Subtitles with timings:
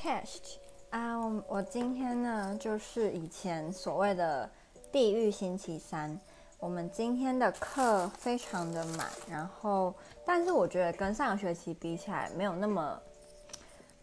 [0.00, 0.58] Chest
[0.90, 4.48] 啊，我我今天呢，就是以前所谓的
[4.92, 6.16] 地狱星期三。
[6.60, 9.92] 我们今天的课非常的满，然后，
[10.24, 13.02] 但是我觉得跟上个学期比起来，没有那么，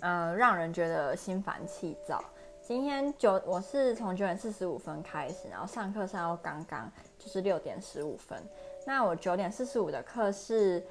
[0.01, 2.21] 呃，让人觉得心烦气躁。
[2.61, 8.37] 今天九，我是从九点四十五分开始，然后上课上到刚刚就是六点十五分。
[8.85, 10.85] 那我九点四十五的课是，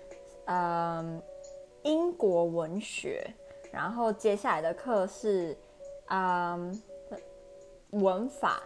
[0.47, 1.23] 嗯、
[1.83, 3.27] 英国文学，
[3.75, 5.59] 然后接下来的课是，
[6.07, 6.83] 嗯、
[7.91, 8.63] 文法，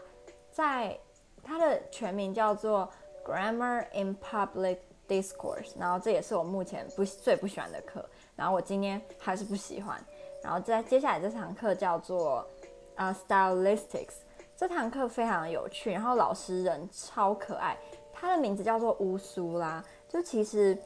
[0.52, 0.98] 在。
[1.41, 2.87] 它的全名叫做
[3.24, 4.77] Grammar in Public
[5.09, 8.06] Discourse，然后这也是我目前不最不喜欢的课，
[8.37, 9.98] 然后我今天还是不喜欢。
[10.42, 12.46] 然后在接下来这堂课叫做
[12.96, 14.16] 呃、Stylistics，
[14.54, 17.79] 这堂课非常有趣，然后老师人超可爱，
[18.12, 20.77] 他的名字叫做乌苏拉，就其实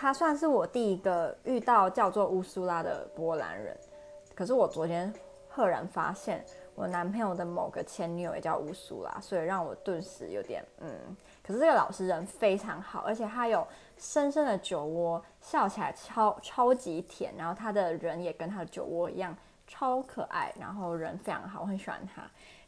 [0.00, 3.76] 他算是我第一个遇到叫做乌苏拉的波兰人，
[4.32, 5.12] 可是我昨天
[5.48, 6.44] 赫然发现。
[6.76, 10.88] 我男朋友的某个前女友也叫乌苏拉，所以让我顿时有点嗯。
[11.42, 17.34] 可是这个老师人非常好，而且他有深深的酒窝，笑起来超超级甜。
[17.36, 22.22] 然后他的人也跟他的酒窝一样超可爱，然后人非常好，我很喜欢他。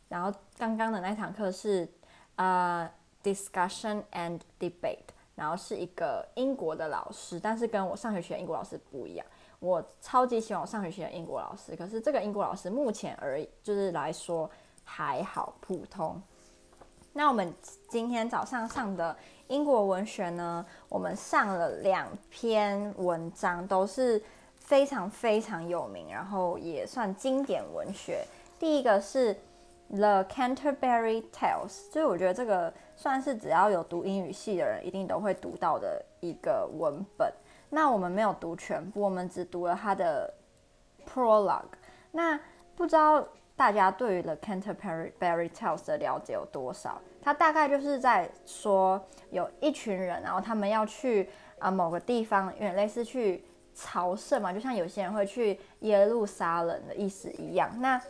[0.09, 1.89] 然后刚刚的那堂课是
[2.34, 2.91] 呃
[3.22, 5.06] discussion and debate，
[5.41, 9.27] 然后是一个英国的老师，但是跟我上学期的英国老师不一样。
[9.59, 14.51] 我超级喜欢我上学期的英国老师，可是这个英国老师目前而，就是来说
[14.85, 16.21] 还好普通。
[17.15, 17.51] 那我们
[17.89, 19.17] 今天早上上的
[19.49, 24.23] 英国文学呢，我们上了两篇文章，都是
[24.59, 28.23] 非常非常有名，然后也算经典文学。
[28.59, 29.35] 第一个是
[29.91, 37.33] 《The Canterbury Tales》，就是我觉得这个算是只要有读英语系的人一定都会读到的一个文本。
[37.69, 40.33] 那我们没有读全部，我们只读了他的
[41.09, 41.65] prologue。
[42.13, 42.39] 那
[42.77, 47.01] 不知道大家对于 The Canterbury Tales 的了解有多少？
[47.21, 57.71] 它大概就是在说有一群人，然后他们要去啊、某个地方，有点类似去朝圣嘛，就像有些人会去耶路撒冷的意思一样。
[57.81, 58.00] 那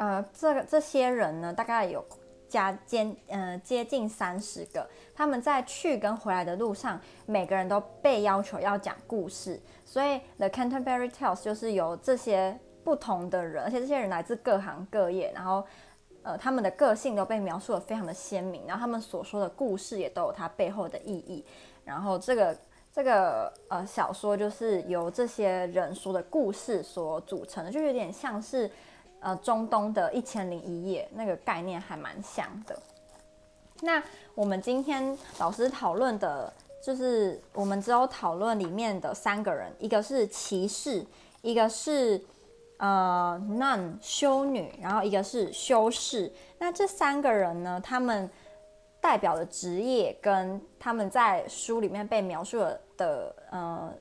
[0.00, 2.02] 呃，这个这些人呢，大概有。
[2.50, 4.84] 加接呃接近三十个，
[5.14, 15.64] 他们在去跟回来的路上，每个人都被要求要讲故事，所以 The Canterbury Tales 就是由这些不同的人，而且这些人来自各行各业，然后
[16.24, 21.44] 呃他们的个性都被描述得非常的鲜明，然后他们所说的故事也都有它背后的意义，
[21.84, 22.58] 然后这个
[22.92, 28.68] 这个呃小说就是由这些人说的故事所组成的，就有点像是。
[29.20, 32.78] 呃，中东的一千零一夜那个概念还蛮像的。
[33.82, 34.02] 那
[34.34, 36.50] 我们今天老师讨论的，
[36.82, 41.04] 就是我们只有讨论里面的三个人，一个是骑士，
[41.42, 42.18] 一个是
[42.78, 46.32] 呃 nun 修女，然后一个是修士。
[46.58, 48.28] 那这三个人呢，他们
[49.00, 53.92] 代表的职业跟他们在书里面被描述的的呃。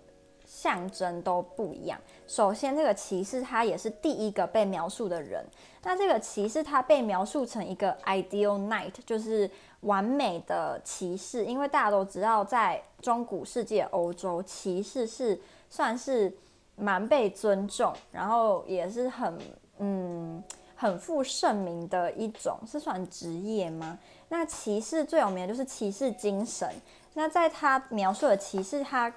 [0.61, 1.97] 象征都不一样。
[2.27, 5.45] 首先，这个骑士他也是第一个被描述的人。
[5.83, 9.49] 那这个骑士他被描述成一个 ideal knight，就是
[9.81, 11.45] 完美的骑士。
[11.45, 16.35] 因为大家都知道，在中古世界欧洲，骑士是算是
[16.75, 19.37] 蛮被尊重，然后也是很
[19.77, 20.43] 嗯
[20.75, 23.97] 很负盛名的一种，是算职业吗？
[24.27, 26.69] 那骑士最有名的就是骑士精神。
[27.13, 29.11] 那在他描述的骑士，他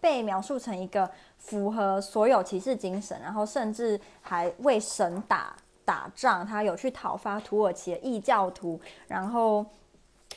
[0.00, 5.54] 被描述成一个符合所有骑士精神，然后甚至还为神打
[5.84, 6.46] 打仗。
[6.46, 9.64] 他有去讨伐土耳其的异教徒，然后，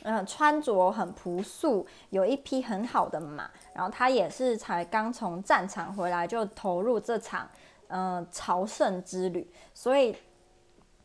[0.03, 3.49] 嗯、穿着很朴素，有一匹很好的马。
[3.73, 7.47] 然后他也是才刚从战场回来，就投入这场
[7.87, 9.47] 嗯、朝圣之旅。
[9.73, 10.15] 所以，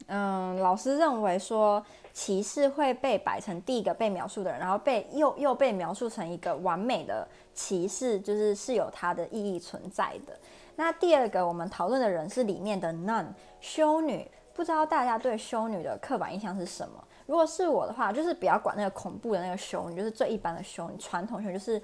[0.06, 1.84] 嗯、老师认为说。
[2.16, 10.34] 骑士会被摆成第一个被描述的人，然后被又又被描述成一个完美的骑士，就是是有它的意义存在的。
[10.76, 13.26] 那第二个我们讨论的人是里面的 nun
[13.60, 17.04] 修女，不知道大家对修女的刻板印象是什么？
[17.26, 21.82] 如果是我的话，就是不要管那个恐怖的那个修女，就是最一般的修女，传统修女，就是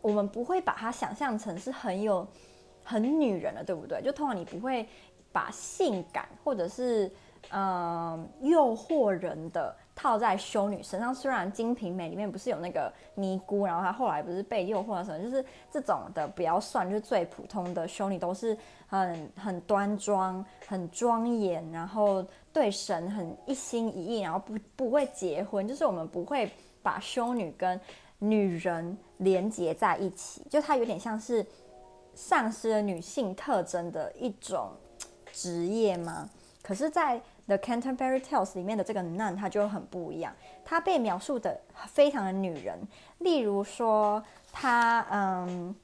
[0.00, 2.24] 我们不会把它想象成是很有
[2.84, 4.00] 很女人的，对不对？
[4.00, 4.88] 就通常你不会
[5.32, 7.10] 把性感或者是。
[7.50, 11.14] 嗯，诱惑人的套在修女身上。
[11.14, 18.56] 虽然《金瓶梅》里面不是有那个尼姑，然后她后来不是被诱惑的时候，就是这种的不要算，就是最普通的修女都是
[18.86, 26.50] 很很端庄、很庄严，然后对神很一心一意，然后不不会结婚，就是我们不会
[26.82, 27.80] 把修女跟
[28.18, 31.46] 女人连结在一起，就她有点像是
[32.14, 34.70] 丧失了女性特征的一种。
[35.36, 36.30] 职业吗？
[36.64, 40.34] 可是，在 The Canterbury Tales 里面的这个 nun，她就很不一样，
[40.64, 42.80] 她被描述的非常的女人，
[43.18, 45.76] 例如说，她嗯，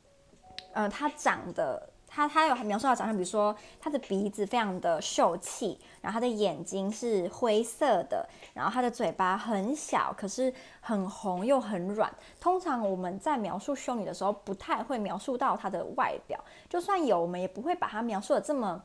[0.72, 1.90] 呃，她长得。
[2.12, 12.12] 他他有描述到长相，比如说他的鼻子非常的秀气，然后他的眼睛是灰色的，然后他的嘴巴很小，可是很红又很软。
[12.40, 16.36] 通常我们在描述修女的时候，不太会描述到她的外表，
[16.68, 18.82] 就算有，我们也不会把她描述的这么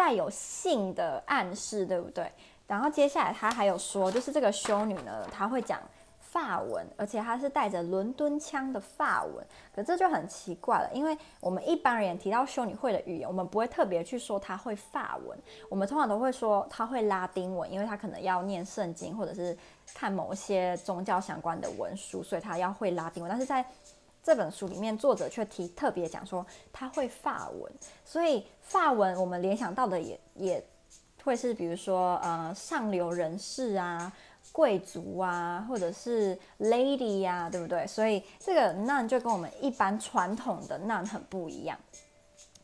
[0.00, 2.32] 带有性的暗示，对不对？
[2.66, 5.78] 然后接下来他还有说，就是这个修女呢，她会讲。
[6.32, 9.44] 法文，而且她是带着伦敦腔的法文，
[9.74, 15.36] 可这就很奇怪了，因为我们一般人提到修女会的语言，我们不会特别去说她会法文，
[15.68, 19.58] 我们通常都会说她会拉丁文，因为她可能要念圣经或者是
[19.92, 23.28] 看某些宗教相关的文书，所以她要会拉丁文。
[23.28, 23.66] 但是在
[24.22, 27.72] 这本书里面，作者却提特别讲说他会发文，
[28.04, 30.64] 所以发文我们联想到的也也
[31.24, 34.12] 会是比如说呃上流人士啊。
[34.52, 37.86] 贵族啊，或者是 lady 呀、啊，对不对？
[37.86, 41.78] 所以这个 nun 就跟我们一般传统的 nun 很不一样。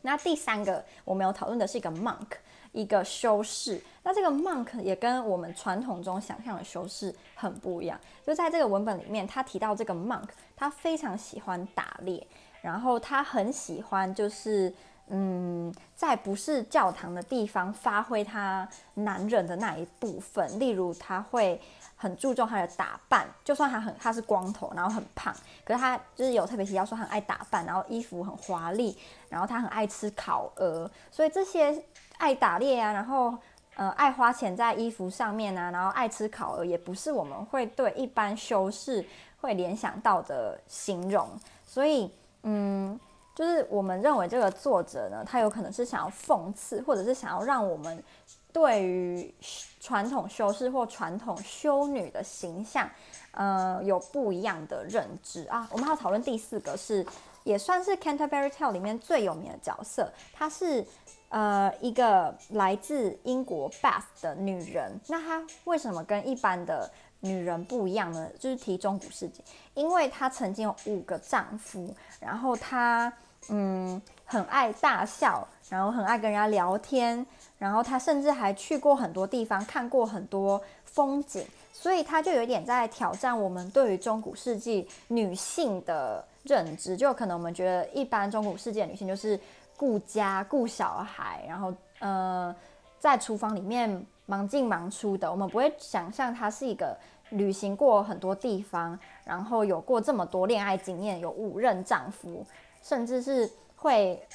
[0.01, 2.27] 那第三个我们有讨论的是一个 monk，
[2.73, 3.81] 一个修士。
[4.03, 7.97] 那这个 monk 也跟我们传统中想象的修士很不一样。
[8.25, 10.27] 就在这个文本里面，他提到这个 monk，
[10.57, 12.27] 他非常喜欢打猎，
[12.61, 14.73] 然后他很喜欢就是。
[15.09, 21.61] 嗯，在不是教堂的地方发挥他男人的那一部分，例如他会
[21.95, 25.33] 很注重他的打扮，就算他很他是光头，然后很胖，
[25.63, 28.97] 可是他就是有特别提到说很爱打扮，然后衣服很华丽，
[29.29, 31.81] 然后他很爱吃烤鹅，所以这些
[32.17, 33.33] 爱打猎啊，然后
[33.77, 39.05] 呃爱花钱在衣服上面啊，然后爱吃烤鹅，也不是我们会对一般修士
[39.39, 41.29] 会联想到的形容，
[41.65, 42.11] 所以
[42.43, 42.99] 嗯。
[43.37, 48.03] 就是我们认为这个作者呢，他有可能是想要讽刺，或者是想要让我们
[48.51, 49.31] 对于
[49.79, 52.89] 传统修士或传统修女的形象，
[53.33, 55.69] 呃，有不一样的认知啊。
[55.71, 57.05] 我们要讨论第四个是，
[57.47, 60.85] 也算是 Canterbury Tale 里面最有名的角色，她是
[61.29, 64.99] 呃一个来自英国 Bath 的女人。
[65.07, 66.91] 那她为什么跟一般的
[67.21, 68.29] 女人不一样呢？
[68.37, 69.41] 就是提中古世纪，
[69.73, 73.11] 因为她曾经有五个丈夫，然后她。
[73.49, 77.25] 嗯，很爱大笑，然后很爱跟人家聊天，
[77.57, 86.97] 然后她甚至还去过很多地方，看过很多风景，所以他就有一点在挑战我们对于中古世纪女性的认知。
[86.97, 89.39] 就可能我们觉得一般中古世纪的女性就是
[89.75, 92.55] 顾家、顾小孩，然后呃，
[92.99, 95.29] 在厨房里面忙进忙出的。
[95.29, 96.97] 我们不会想象她是一个
[97.29, 102.45] 旅行过很多地方，然后有过这么多恋爱经验，有五任丈夫。
[102.83, 104.25] 甚至是会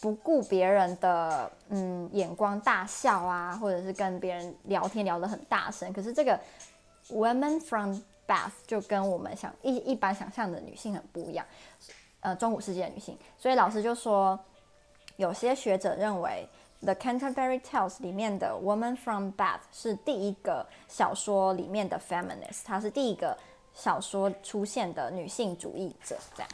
[0.00, 5.92] 不顾别人的嗯眼光大笑啊，或者是跟别人聊天聊得很大声。
[5.92, 6.40] 可是这个
[7.10, 8.00] Women from
[8.30, 11.44] Bath 就跟我们想一一般想象的女性很不一样，
[12.20, 13.18] 呃，中古世纪的女性。
[13.36, 14.38] 所以老师就说，
[15.16, 16.48] 有些学者认为
[16.82, 23.36] The Canterbury Tales 里面的 Woman from Bath 是第一个小说里面的 feminist，她是第一个
[23.74, 26.48] 小说出现的女性主义者，这样。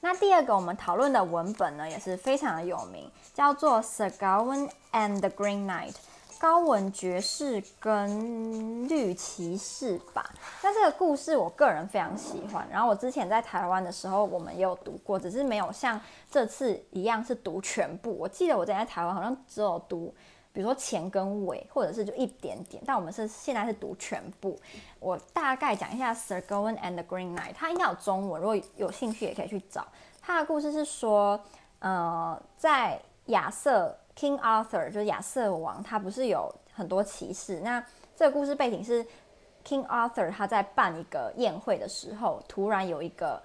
[0.00, 5.92] 那第二个我们讨论的文本呢，也是非常的有名，叫做《Sir Gawain and the Green Knight》，
[6.38, 10.30] 高文爵士跟绿骑士吧。
[10.62, 18.16] 那这个故事我个人非常喜欢，然后我之前在台湾的时候，我们也有读过，只是没有像这次一样是读全部。
[18.18, 20.14] 我记得我在台湾好像只有读。
[20.52, 24.58] 比如说前跟尾，或者是就一点点，但我们是现在是读全部。
[24.98, 29.86] 我大概讲一下《Sir Gawain and the Green Knight》，它应该有中文，如果有兴趣也可以去找。
[30.22, 31.38] 它的故事是说，
[31.80, 37.60] 呃，在亚瑟 King Arthur 就是亚瑟王，他不是有很多骑士？
[37.60, 37.84] 那
[38.16, 39.04] 这个故事背景是
[39.64, 43.42] King Arthur 他在办一个宴会的时候，突然有一个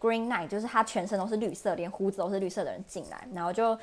[0.00, 3.78] Green Knight，就是他全身都是绿色，连胡子都是绿色的人进来，然后就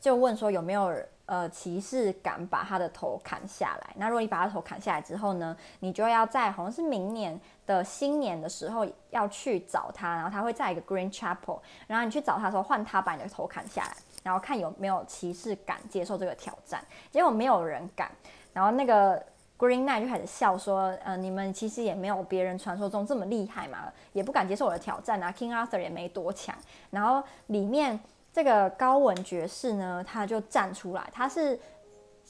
[0.00, 0.92] 就问说有没有。
[1.26, 3.94] 呃，骑士敢把他的头砍下来。
[3.94, 16.82] 那如果你把他头砍下来之后呢，你就要在好像是明年的新年的时候要去找他，然后他会在一个 Green Chapel，然后你去找他的时候，换他把你的头砍下来，然后看有没有骑士敢接受这个挑战。
[17.10, 18.10] 结果没有人敢，
[18.52, 19.18] 然后那个
[19.58, 25.32] Green Knight 就开始笑说：“呃，你们其实也没有别人传说中这么厉害嘛，也不敢接受我的挑战啊。
[25.32, 26.54] King Arthur 也没多强。”
[26.90, 27.98] 然后里面。
[28.32, 31.58] 这个高文爵士呢，他就站出来，他是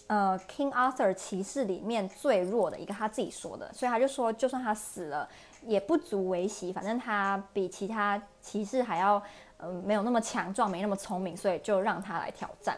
[0.06, 5.28] 呃 King Arthur 骑士里面最弱的一个，他自己说的，所以他就说，就算他死了
[5.66, 9.22] 也不足为奇，反正他比其他骑士还要
[9.60, 12.76] 呃没有那么强壮，没那么聪明，所以就让他来挑战。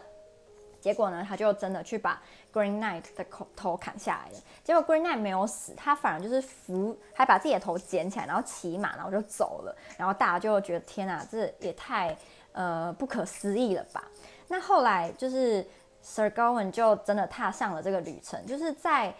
[0.81, 2.21] 结果呢，他就真的去把
[2.51, 4.39] Green Knight 的头头砍下来了。
[4.63, 9.75] 结果 Green Knight 没有死，他反而就是扶，还把自己的头捡起来，然后骑马，然后就走了。
[9.97, 12.15] 然后大家就觉得天哪，这也太
[12.51, 14.03] 呃不可思议了吧？
[14.49, 15.65] 那后来就是
[16.01, 19.13] Sir Gawain 就真的踏上了这个旅程，就是在。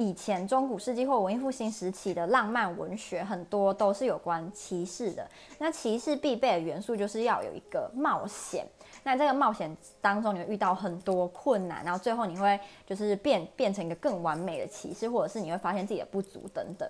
[0.00, 5.28] 以前中古世纪或文艺复兴时期的浪漫文学，很多都是有关骑士的。
[5.58, 8.66] 那骑士必备的元素就是要有一个冒险。
[9.02, 16.88] 那这个冒险当中，你会遇到很多困难，然后最后你会就是变变成一个更完美的骑士，或者是你会发现自己的不足等等。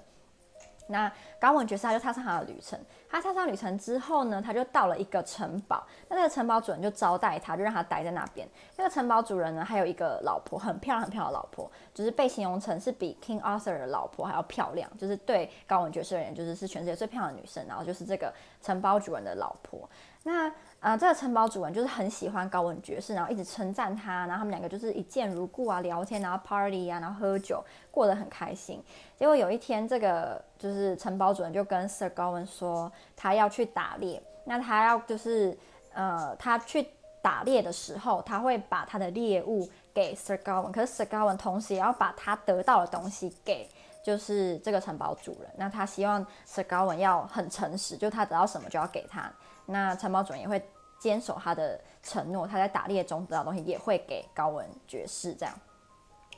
[0.86, 2.78] 那高文爵士他就踏上他的旅程。
[3.08, 5.84] 他踏上旅程之后呢，他就到了一个城堡。
[6.08, 8.48] 那那个城堡主人就招待他，就让他待在那边。
[8.76, 14.90] 那个城堡主人呢，还有一个老婆，很漂亮很漂亮的老婆，就是被形容成是比 King Arthur 的老婆还要漂亮。
[14.96, 17.64] 就是对高文爵士而言，就是是全世界最漂亮的女生。
[17.66, 18.32] 然后就是这个
[18.62, 19.88] 城堡主人的老婆。
[20.22, 28.82] 那、啊，这个城堡主人就是很喜欢高文爵士，然后一直称赞他，然后他们两个就是一见如故啊，聊天，然后 party 啊，然后喝酒，过得很开心。
[29.14, 34.22] 结果有一天，这个就是城堡主人就跟 Sir 高文说，他要去打猎。
[34.44, 35.56] 那他要就是
[35.92, 36.86] 呃，他去
[37.20, 43.68] 打猎的时候，他会把他的猎物给 Sir Gawain，可是 Sir Gawain 同时也要把他得到的东西给
[44.02, 45.50] 就是这个城堡主人。
[45.56, 49.30] 那他希望 Sir Gawain 要很诚实，就他得到什么就要给他。
[49.66, 50.62] 那城堡主人也会
[50.98, 55.32] 坚守他的承诺，他在打猎中得到东西也会给高文爵士。
[55.34, 55.54] 这样，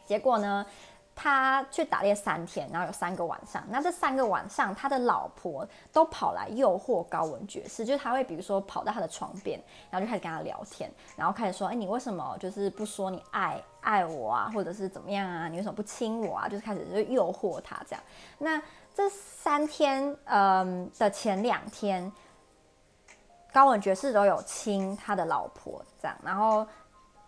[0.04, 0.66] 结果呢，
[1.14, 3.62] 他去打猎三天，然后有三个晚上。
[3.68, 15.48] 那这三个晚上，他的老婆都跑来诱惑高文爵士，就是他会比如说跑到他的床边，然后就开始跟他聊天，然后开始说：“哎，你为什么就是不说你爱爱我啊，或者是怎么样啊？
[15.48, 18.02] 你为什么不亲我啊？”就是开始就诱惑他这样。
[18.38, 18.60] 那
[18.94, 22.10] 这三天，嗯的前两天。
[23.54, 26.66] 高文爵士都有亲他的老婆，这样，然后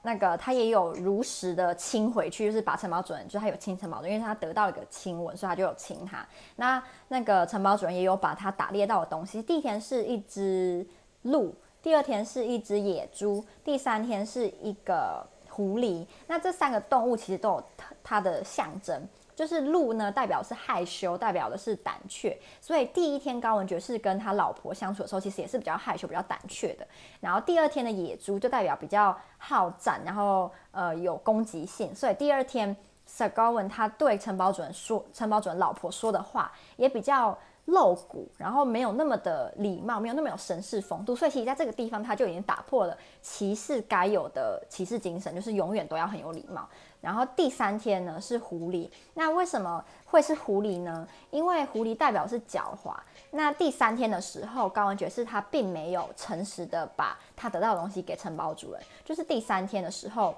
[0.07, 6.25] 那个他也有如实的亲回去，就是把城堡主人，就是他有亲城堡主人，因为他得到一个亲吻，所以他就有亲他。
[6.57, 10.87] 那那个城堡主人也有把他打猎到的东西，第一天是一只
[11.23, 16.07] 鹿，第二天是一只野猪，第三天是一个狐狸。
[16.27, 19.03] 那这三个动物其实都有它它的象征。
[19.35, 26.87] 就是鹿呢，代表是害羞，代表的是胆怯，所以第一天高文爵士跟他老婆相处的时候，其实也是比较害羞、比较胆怯的。
[27.21, 32.77] 然后第二天的野猪就代表比较好战，然后呃有攻击性，所以第二天
[33.07, 37.37] Sir Gawain 他对城堡主人说，城堡主人老婆说的话也比较
[37.67, 46.69] 露骨，然后没有那么的礼貌，没有那么有绅士风度，所以其实在这个地方他就已经打破了骑士该有的骑士精神，就是永远都要很有礼貌。
[47.05, 51.07] 然后第三天呢是狐狸，那为什么会是狐狸呢？
[51.31, 52.97] 因为狐狸代表是狡猾。
[53.31, 60.35] 那第三天的时候，高文爵士他并没有诚实的把他得到的东西给城堡主人，就是第三天的时候，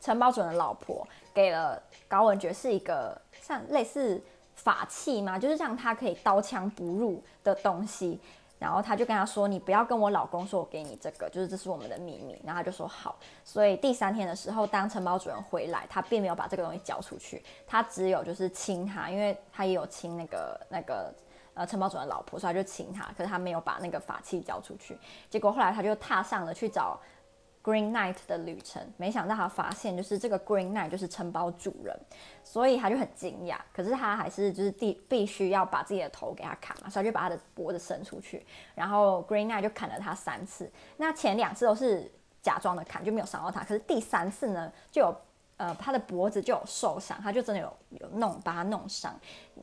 [0.00, 4.18] 城堡主人的老婆给了高文爵士一个像类似
[4.54, 8.18] 法器嘛，就是让他可以刀枪不入的东西。
[8.62, 21.12] 然后他就跟他说：“你不要跟我老公说，我给你这个，就是这是我们的秘密。”然后他就说：“好。”所以第三天的时候，当城堡主人回来，他并没有把这个东西交出去，他只有就是亲他，因为他也有亲那个那个
[21.54, 24.96] 呃城堡主人老婆，所以他就亲他，可是他没有把那个法器交出去。
[25.28, 27.00] 结果后来他就踏上了去找。
[27.62, 31.98] Green Knight 的旅程，没想到他发现就是这个 Green Knight 就是城堡主人，
[32.42, 33.56] 所以他就很惊讶。
[33.72, 40.70] 可是他还是就是必必须要把自己的头给他砍嘛，所以就把他的脖子伸出去，然后 Green Knight 就砍了他三次。
[40.96, 43.60] 那前两次都是假装的砍，就没有伤到他。
[43.60, 45.16] 可是第三次呢，就有。
[45.58, 49.14] 呃，他的脖子就有受伤，他就真的有有弄把他弄伤。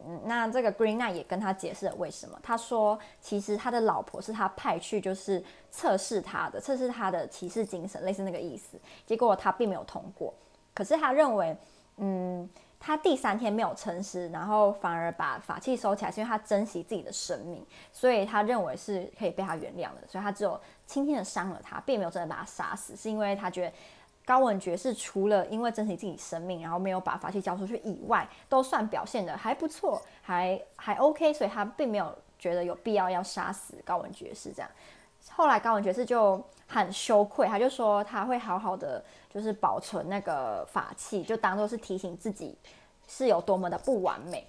[0.06, 2.40] 嗯，那这个 Green Knight 也跟他解释了为什么。
[2.42, 8.80] 他说，其实他的老婆是他派去就是测试他的，测试他的骑士精神，类似那个意思。
[9.06, 10.34] 结果他并没有通过。
[10.74, 11.58] 可是他认为，
[11.98, 20.08] 嗯，他第三天没有诚实，然后反而把法器收起来，是因为他珍惜自己的生命，所以他认为是可以被他原谅的。
[20.08, 23.74] 所以他只有轻轻的伤了他，并没有真的把他杀死，是因为他觉得。
[24.30, 34.70] 高文爵士除了因为珍惜自己生命，然后没有把法器交出去以外，都算表现得还不错，还还 OK，所以他并没有觉得有必要要杀死高文爵士这样。
[35.32, 42.56] 后来高文爵士就很羞愧，他就说他会好好的就是保存那个法器，就当做是提醒自己
[43.08, 44.48] 是有多么的不完美。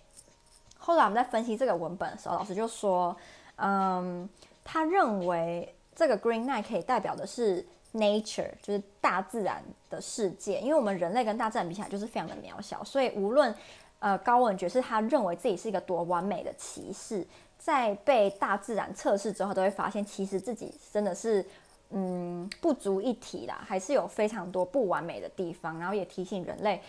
[0.76, 3.16] 后来我们在分析这个文本的时候，老师就说，
[3.56, 4.28] 嗯，
[4.62, 7.66] 他认为这个 Green Knight 可以代表的是。
[7.92, 13.54] Nature 就是大自然的世界，因为我们人类跟大自然比起来就是非常的渺小，所以无论
[13.98, 17.26] 呃高文爵士他认为自己是一个多完美的骑士，
[17.58, 21.44] 在被大自然测试之后，都会发现其实自己真的是
[21.90, 26.80] 嗯不足一提啦，还是有非常多不完美的地方，然后也提醒人类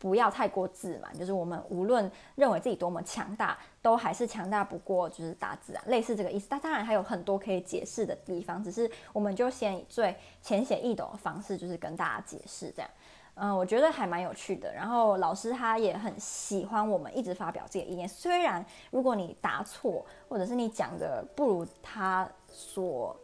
[0.00, 6.46] 不要太过自满，就是我们无论认为自己多么强大，都还是强大不过就是大自然，类似这个意思。
[6.48, 12.90] 但当然还有很多可以解释的地方，只是我们就先以最浅显易懂的方式，就是跟大家解释这样。
[13.34, 14.72] 嗯，我觉得还蛮有趣的。
[14.74, 18.08] 然后老师他也很喜欢我们一直发表自己的意见。
[18.08, 23.14] 虽然如果你答错，或者是你讲的不如他所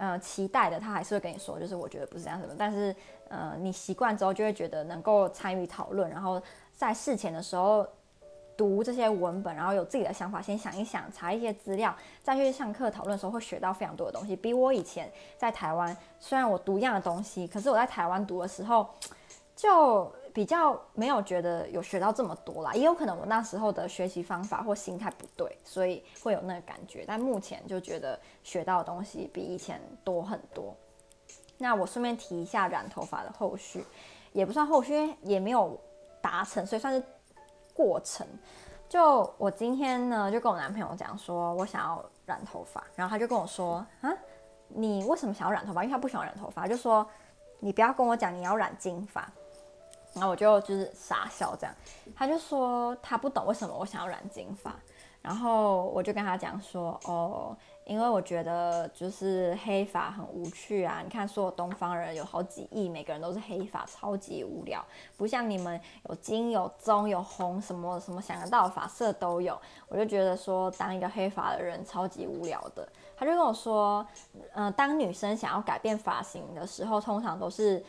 [0.00, 2.56] 呃期待的，他还是会跟你说，就是我觉得不是这样子的。
[2.58, 2.96] 但是
[3.28, 6.40] 呃，你习惯之后就会觉得能够参与讨论，然后
[6.72, 7.86] 在事前的时候
[8.56, 14.34] 读这些文本，然后有自己的想法，先想一想，查一些资料，再去上课讨论的时候会学到非常多的东西。
[14.34, 18.88] 比我以前在台湾，虽然我读一样的东西，可是我在台湾读的时候。
[19.56, 27.04] 就比较没有觉得有学到这么多啦，也有可能我那时候的学习方法或心态不对，所以会有那个感觉。
[27.06, 30.74] 但目前就觉得学到的东西比以前多很多。
[31.58, 33.84] 那我顺便提一下染头发的后续，
[34.32, 35.78] 也不算后续，因为也没有
[36.22, 37.02] 达成，所以算是
[37.74, 38.26] 过程。
[38.88, 44.12] 就我今天呢，就跟我男朋友讲说，我想要染头发，然后他就跟我说，啊，
[44.68, 45.84] 你为什么想要染头发？
[45.84, 47.06] 因为他不喜欢染头发，就说
[47.58, 49.30] 你不要跟我讲你要染金发。
[50.12, 51.74] 然后我就就是傻笑这样，
[52.14, 54.74] 他就说他不懂为什么我想要染金发，
[55.22, 64.84] 然后我就跟他讲说，哦，因为我觉得就是黑发很无趣啊，你看所有东方人有好几亿，每个人都是黑发，超级无聊，
[65.16, 72.88] 不像你们有金有棕有红，什么什么想得到的发色都有，我就觉得说当一个黑发的人超级无聊的。
[73.16, 74.04] 他就跟我说，
[74.54, 77.84] 嗯、呃，当女生想要改变发型的时候，通常都是。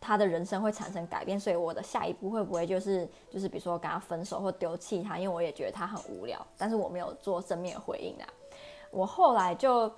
[0.00, 5.18] 他的人生会产生改变，所以我的下一步会不会就是就是比如说跟他分手或丢弃他？
[5.18, 8.28] 因为我也觉得他很无聊，但是我没有做正面回应啊。
[8.90, 9.92] 我后来就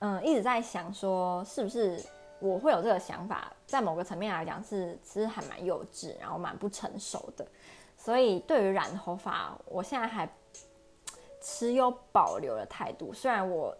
[0.00, 2.04] 嗯一直在想说，是不是
[2.40, 3.52] 我会有这个想法？
[3.66, 7.46] 在某个层面来讲是其实还蛮幼稚，然后蛮不成熟的。
[7.96, 10.28] 所以对于染头发，我现在还
[11.40, 13.12] 持有保留的态度。
[13.12, 13.76] 虽然我。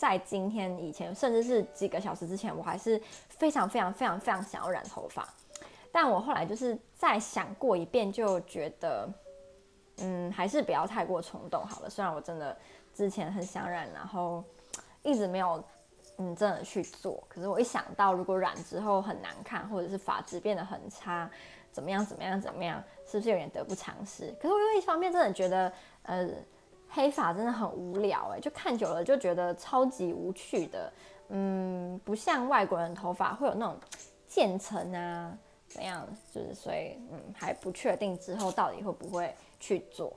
[0.00, 5.28] 在今天以前，甚至是几个小时之前，我还是非常非常非常非常想要染头发，
[5.92, 9.06] 但我后来就是再想过一遍，就觉得，
[9.98, 11.90] 嗯，还是不要太过冲动好了。
[11.90, 12.56] 虽然我真的
[12.94, 14.42] 之前很想染，然后
[15.02, 15.62] 一直没有
[16.16, 21.30] 嗯真的去做，可是我一想到如果染之后很难看，或者是发质变得很差，
[21.70, 24.34] 怎么样怎么样怎么样，是不是有点得不偿失？
[24.40, 25.70] 可是我又一方面真的觉得，
[26.04, 26.26] 呃。
[26.90, 30.92] 黑发真的很无聊哎，就看久了就觉得超级无趣的，
[31.28, 33.76] 嗯，不像外国人头发会有那种
[34.26, 35.32] 渐层啊
[35.68, 40.12] 怎样，就是所以嗯还不确定之后到底会不会去做。